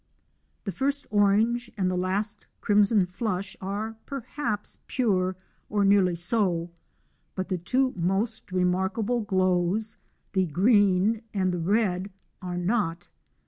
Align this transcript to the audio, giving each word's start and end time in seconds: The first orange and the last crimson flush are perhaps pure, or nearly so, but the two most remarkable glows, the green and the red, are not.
The 0.63 0.71
first 0.71 1.05
orange 1.11 1.69
and 1.77 1.87
the 1.91 1.95
last 1.95 2.47
crimson 2.59 3.05
flush 3.05 3.55
are 3.61 3.97
perhaps 4.07 4.79
pure, 4.87 5.35
or 5.69 5.85
nearly 5.85 6.15
so, 6.15 6.71
but 7.35 7.49
the 7.49 7.59
two 7.59 7.93
most 7.95 8.51
remarkable 8.51 9.19
glows, 9.21 9.97
the 10.33 10.47
green 10.47 11.21
and 11.35 11.51
the 11.53 11.59
red, 11.59 12.09
are 12.41 12.57
not. 12.57 13.09